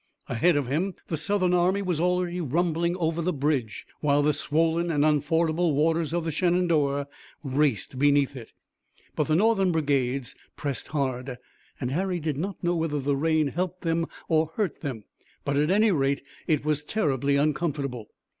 Ahead 0.27 0.55
of 0.57 0.65
him 0.65 0.95
the 1.09 1.15
Southern 1.15 1.53
army 1.53 1.83
was 1.83 1.99
already 1.99 2.41
rumbling 2.41 2.95
over 2.97 3.21
the 3.21 3.31
bridge, 3.31 3.85
while 3.99 4.23
the 4.23 4.33
swollen 4.33 4.89
and 4.89 5.05
unfordable 5.05 5.75
waters 5.75 6.11
of 6.11 6.25
the 6.25 6.31
Shenandoah 6.31 7.07
raced 7.43 7.99
beneath 7.99 8.35
it. 8.35 8.51
But 9.15 9.27
the 9.27 9.35
Northern 9.35 9.71
brigades 9.71 10.33
pressed 10.55 10.87
hard. 10.87 11.37
Harry 11.79 12.19
did 12.19 12.37
not 12.39 12.63
know 12.63 12.75
whether 12.75 12.99
the 12.99 13.15
rain 13.15 13.49
helped 13.49 13.81
them 13.83 14.07
or 14.27 14.47
hurt 14.55 14.81
them, 14.81 15.03
but 15.45 15.55
at 15.55 15.69
any 15.69 15.91
rate 15.91 16.23
it 16.47 16.65
was 16.65 16.83
terribly 16.83 17.35
uncomfortable. 17.35 18.07